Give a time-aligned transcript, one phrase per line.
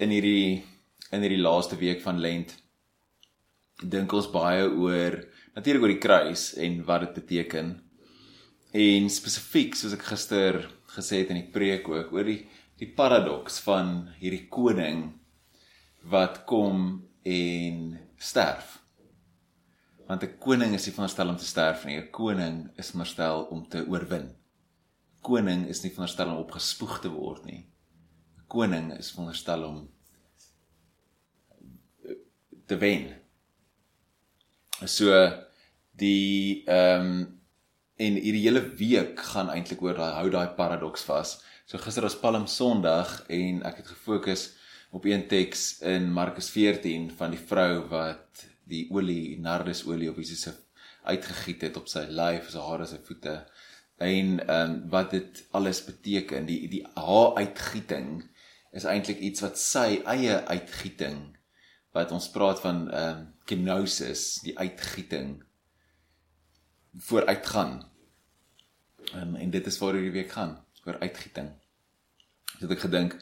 [0.00, 0.62] in hierdie
[1.10, 2.54] in hierdie laaste week van Lent
[3.80, 5.16] dink ons baie oor
[5.56, 7.72] natuurlik oor die kruis en wat dit beteken.
[8.76, 10.60] En spesifiek soos ek gister
[10.94, 12.42] gesê het in die preek ook oor die
[12.80, 15.10] die paradoks van hierdie koning
[16.08, 18.78] wat kom en sterf.
[20.08, 21.96] Want 'n koning is nie veronderstel om te sterf nie.
[21.96, 24.30] 'n Koning is veronderstel om te oorwin.
[25.20, 27.66] Koning is nie veronderstel om opgespoeg te word nie.
[28.50, 29.80] Koning is veronderstel om
[32.66, 33.10] te wen.
[34.86, 35.14] So
[36.00, 37.20] die ehm um,
[38.00, 41.34] en hierdie hele week gaan eintlik oor daai hou daai paradoks vas.
[41.68, 44.46] So gister was Palm Sondag en ek het gefokus
[44.96, 50.46] op een teks in Markus 14 van die vrou wat die olie nardusolie op Jesus
[50.46, 50.54] se
[51.04, 53.36] uitgegiet het op sy lyf, sy hare, sy voete
[54.00, 56.48] en ehm um, wat dit alles beteken.
[56.48, 58.22] Die die haar uitgieting
[58.72, 61.22] is eintlik iets wat sy eie uitgieting
[61.96, 65.40] wat ons praat van ehm uh, kenosis, die uitgieting
[67.02, 67.80] vooruitgaan.
[69.14, 70.52] Um, en dit is waar hierdie week gaan,
[70.86, 71.48] oor uitgieting.
[72.60, 73.16] So ek gedink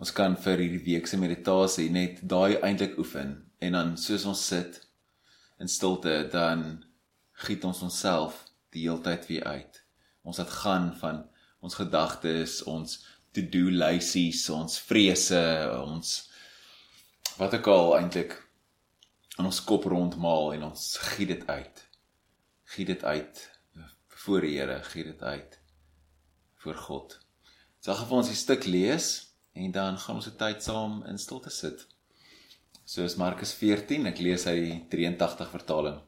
[0.00, 4.46] ons kan vir hierdie week se meditasie net daai eintlik oefen en dan soos ons
[4.48, 4.80] sit
[5.60, 6.64] in stilte dan
[7.44, 8.40] giet ons onsself
[8.74, 9.80] die heeltyd weer uit.
[10.24, 11.22] Ons het gaan van
[11.64, 12.98] ons gedagtes, ons
[13.34, 15.40] to-do lysies, ons vrese,
[15.82, 16.14] ons
[17.38, 18.36] wat ek al eintlik
[19.38, 21.82] in ons kop rondmaal en ons giet dit uit.
[22.76, 23.42] Giet dit uit
[24.24, 25.58] voor die Here, giet dit uit
[26.64, 27.18] voor God.
[27.82, 31.50] So gaan ons 'n stuk lees en dan gaan ons 'n tyd saam in stilte
[31.50, 31.86] sit.
[32.84, 36.00] Soos Markus 14, ek lees uit die 83 vertaling.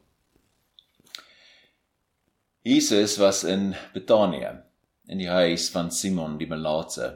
[2.63, 4.66] Jesus was in Betanië
[5.07, 7.07] in die huis van Simon die Melaatse.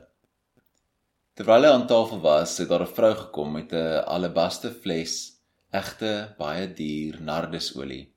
[1.36, 6.36] Terwyl hy aan tafel was, het daar 'n vrou gekom met 'n alabaster fles egte
[6.38, 8.12] baie duur nardusolie.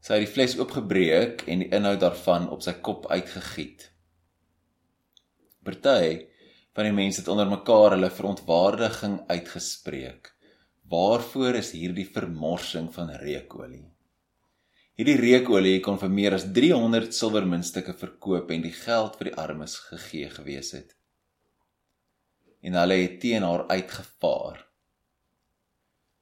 [0.00, 3.90] Sy het die fles oopgebreek en die inhoud daarvan op sy kop uitgegiet.
[5.62, 6.26] Party
[6.72, 10.32] van die mense het onder mekaar hulle verontwaardiging uitgespreek.
[10.90, 13.90] Waarvoor is hierdie vermorsing van reukolie?
[15.00, 19.78] Hierdie reukolie kon vir meer as 300 silwermuntstukke verkoop en die geld vir die armes
[19.88, 20.90] gegee gewees het
[22.60, 24.58] en hulle het teen haar uitgevaar.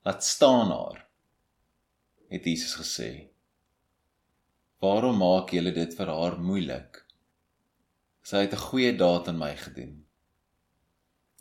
[0.06, 1.00] Laat staan haar,
[2.30, 3.10] het Jesus gesê.
[4.78, 7.02] Waarom maak julle dit vir haar moeilik?
[8.22, 10.06] Sy het 'n goeie daad aan my gedoen.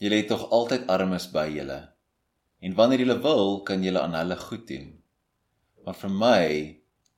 [0.01, 1.93] Julle het tog altyd armes by julle.
[2.61, 5.03] En wanneer julle wil, kan julle aan hulle goed doen.
[5.85, 6.76] Maar vir my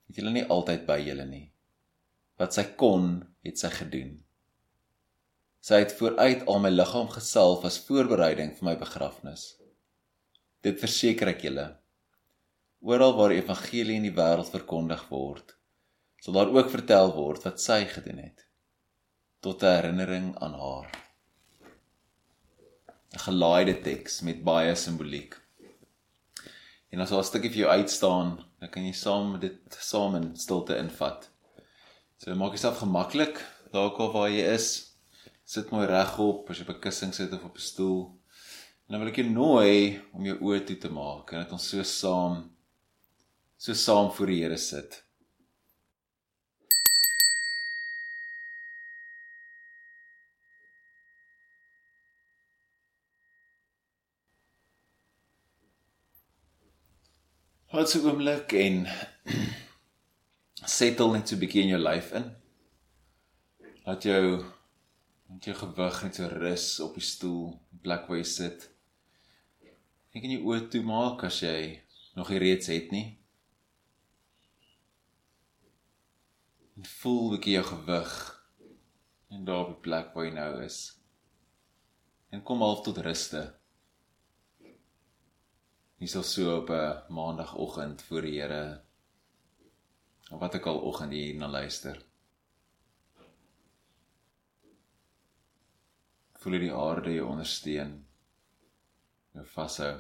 [0.10, 1.46] het julle nie altyd by julle nie.
[2.42, 4.18] Wat sy kon, het sy gedoen.
[5.62, 9.46] Sy het vooruit al my liggaam gesalf as voorbereiding vir my begrafnis.
[10.66, 11.68] Dit verseker ek julle.
[12.82, 15.56] Oral waar die evangelie in die wêreld verkondig word,
[16.24, 18.46] sal daar ook vertel word wat sy gedoen het
[19.40, 20.88] tot 'n herinnering aan haar.
[23.14, 25.36] 'n Gelaaide teks met baie simboliek.
[26.90, 30.36] En as daar 'n stukkie vir jou uitstaan, dan kan jy saam dit saam in
[30.36, 31.30] stilte invat.
[32.18, 34.96] So maak jouself gemaklik daar waar jy is
[35.46, 38.02] sit mooi regop as jy op 'n kussing sit of op 'n stoel.
[38.86, 41.70] En dan wil ek jou nooi om jou oë toe te maak en dat ons
[41.70, 42.50] so saam
[43.58, 45.04] so saam voor die Here sit.
[57.70, 58.76] Hou 'n oomblik en
[60.78, 62.26] settle net so 'n bietjie in jou lyf in.
[63.86, 64.26] Laat jou
[65.30, 68.64] Net jou gewig net so rus op die stoel, die plek waar jy sit.
[70.10, 71.84] Ek kan jou oë toemaak as jy
[72.18, 73.20] nog nie reeds het nie.
[76.74, 78.16] En voel 'n bietjie jou gewig
[79.30, 80.98] en daar op die plek waar jy nou is.
[82.32, 83.59] En kom half tot ruste.
[86.00, 88.84] Jy sal so op 'n maandagooggend voor die Here
[90.32, 91.98] of wat ek al oggend hier na luister.
[96.40, 98.08] Voel jy die aarde jou ondersteun?
[99.36, 99.94] Jou vashou.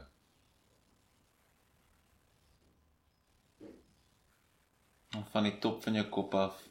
[5.10, 6.64] En van die top van jou kop af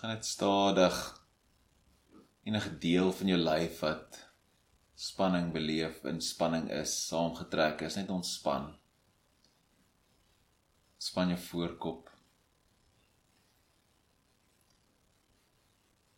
[0.00, 0.96] gaan dit stadig
[2.42, 4.18] enige deel van jou lyf wat
[4.96, 8.70] spanning beleef, inspanning is, saamgetrek is, net ontspan.
[10.96, 12.08] Span jou voorkop.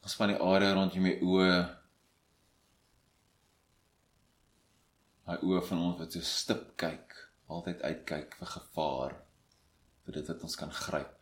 [0.06, 1.58] Ons van die area rondom my oë
[5.28, 7.12] Daai oë van ons wat so stip kyk,
[7.52, 9.16] altyd uitkyk vir gevaar,
[10.06, 11.18] vir dit wat ons kan gryp.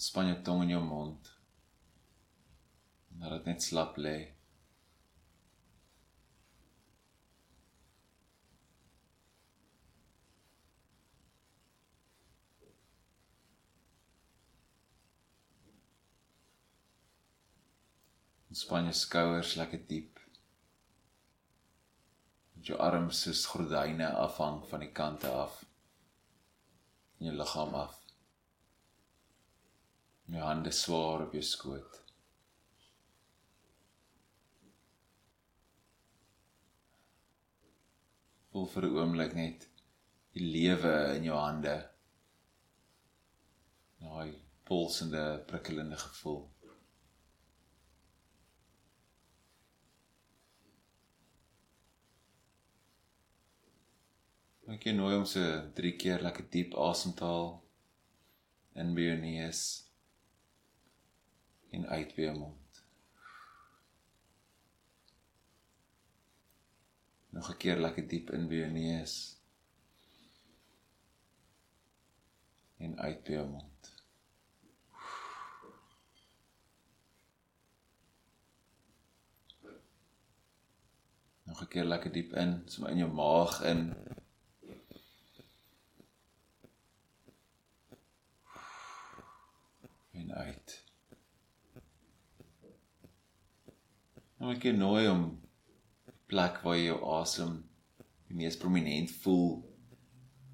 [0.00, 1.28] Span jou tong in jou mond.
[3.20, 4.14] Laat dit net slap lê.
[18.48, 20.16] Ontspan jou skouers lekker diep.
[22.56, 25.60] Met jou arms soos gordyne afhang van die kante af.
[27.20, 28.00] In jou liggaam af.
[30.32, 32.00] Jou hande swaar op jou skoot.
[38.60, 39.62] Voel vir 'n oomblik net
[40.36, 41.76] die lewe in jou hande.
[44.02, 44.34] Daai
[44.68, 46.42] pulsende, prikkelende gevoel.
[54.76, 55.48] Ek jy nooi om so
[55.80, 57.52] 3 keer lekker diep asem te haal
[58.82, 59.66] in by jou neus
[61.72, 62.59] en uit by jou mond.
[67.30, 69.14] Nog 'n keer lekker diep in by jou neus
[72.76, 73.92] en uit by jou mond.
[81.42, 83.94] Nog 'n keer lekker diep in, so in jou maag in
[90.12, 90.84] en uit.
[94.36, 95.24] Nou ek nooi om
[96.30, 97.58] plek waar jy jou asem
[98.30, 99.58] die mees prominent voel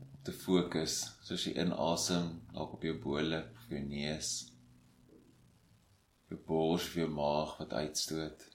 [0.01, 0.97] op te fokus,
[1.27, 4.33] soos jy inasem, dalk op jou op jou neus,
[6.31, 8.51] jou bors, jou maag wat uitstoot.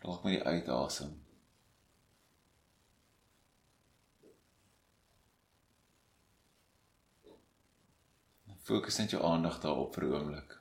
[0.00, 1.18] Dalk met die uitasem
[8.70, 10.52] Fokus net jou aandag daarop vir 'n oomblik.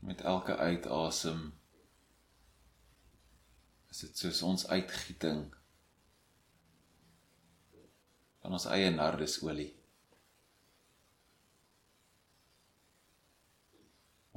[0.00, 1.42] Met elke uitasem
[3.90, 5.44] is dit soos ons uitgieting
[8.40, 9.72] van ons eie nardesolie.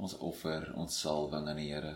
[0.04, 1.94] ons offer ons salwing aan die Here.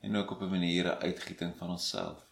[0.00, 2.26] En ook op 'n manier 'n uitgieting van onsself.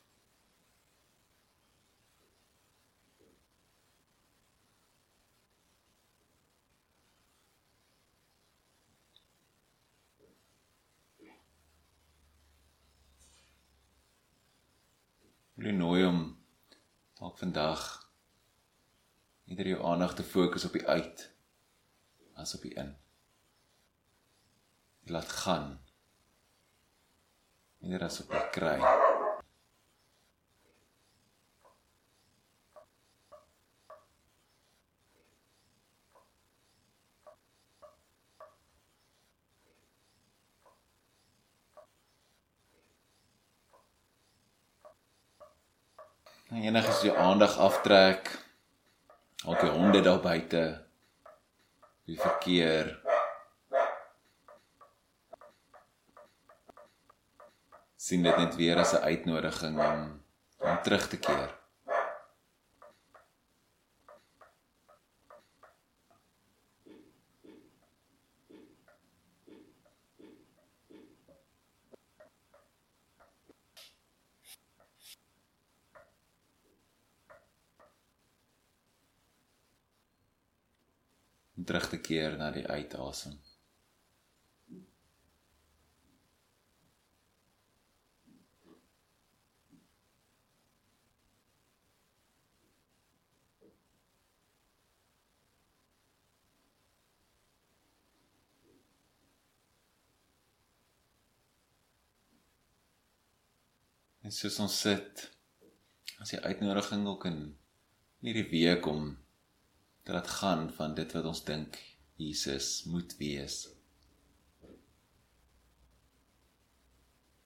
[15.55, 16.37] Wil jy nooi om
[17.17, 18.07] dalk vandag
[19.47, 21.31] Ieder jou aandag te fokus op die uit
[22.35, 22.97] as op die in.
[25.07, 25.69] Jy laat gaan.
[27.79, 29.06] Ieder as op die kry.
[46.47, 48.29] En enige as jy aandag aftrek
[49.45, 50.63] al die honde daar buite
[52.07, 52.93] die verkeer.
[57.99, 60.01] Sien dit net weer as 'n uitnodiging om
[60.63, 61.51] om terug te keer
[81.56, 83.37] om terug te keer na die uitasem.
[104.27, 105.21] En soos ons sit,
[106.19, 107.37] as die uitnodiging ook in
[108.27, 109.13] hierdie week om
[110.07, 111.79] dat dit gaan van dit wat ons dink
[112.17, 113.57] Jesus moet wees.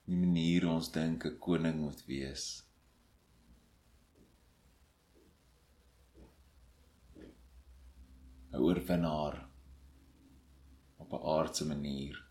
[0.04, 2.48] Die manier ons dink 'n koning moet wees.
[8.60, 9.48] oorwinnaar
[10.96, 12.26] op 'n aardse manier.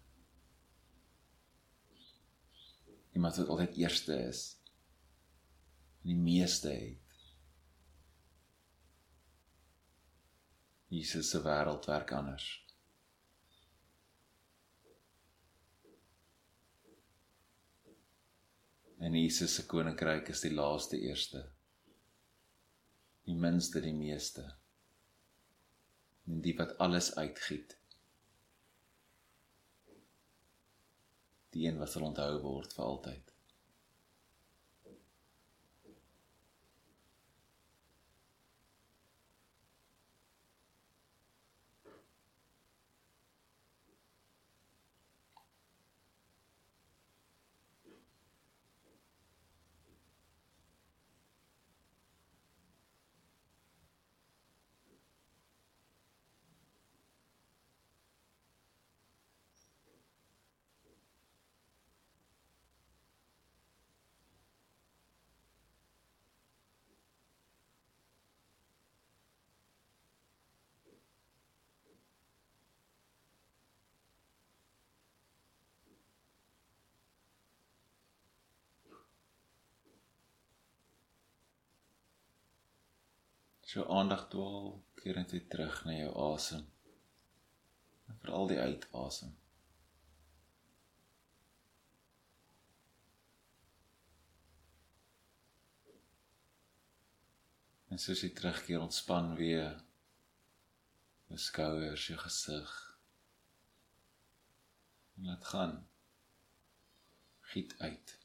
[3.11, 4.61] Iemand wat altyd eerste is.
[6.01, 7.08] En die meeste het.
[10.89, 12.47] Jesus se wêreld werk anders.
[18.97, 21.45] En Jesus se koninkryk is die laaste eerste.
[23.29, 24.43] Die minste die meeste.
[26.25, 27.77] En die wat alles uitgiet.
[31.53, 33.38] Die een wat sal onthou word vir altyd.
[83.69, 86.63] So aandag dwaal keer net terug na jou asem.
[88.09, 89.35] En veral die uitasem.
[97.93, 99.77] En soos jy terugkeer, ontspan weer
[101.29, 102.73] jou skouers, jou gesig.
[105.17, 105.77] En laat gaan.
[107.53, 108.17] Giet uit.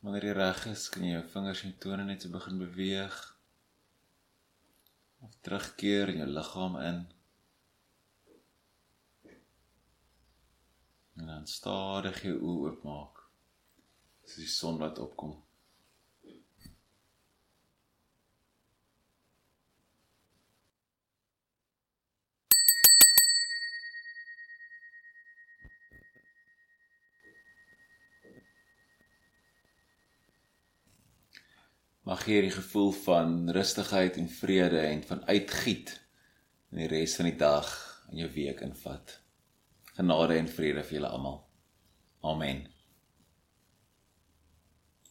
[0.00, 3.16] Wanneer jy reg is, kan jy jou vingers en tone net so begin beweeg.
[5.26, 7.00] Of terugkeer in jou liggaam in.
[11.16, 13.24] En dan stadig jou oë oopmaak.
[14.26, 15.34] Soos die son wat opkom.
[32.06, 35.96] Mag hierdie gevoel van rustigheid en vrede en van uitgiet
[36.70, 37.72] in die res van die dag
[38.10, 39.16] en jou week invat.
[39.96, 41.40] Genade en vrede vir julle almal.
[42.22, 42.62] Amen.